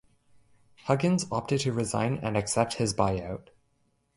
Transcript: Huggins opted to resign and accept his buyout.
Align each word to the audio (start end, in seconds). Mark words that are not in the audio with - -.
Huggins 0.85 1.27
opted 1.31 1.59
to 1.61 1.73
resign 1.73 2.17
and 2.23 2.35
accept 2.35 2.73
his 2.73 2.91
buyout. 2.91 3.49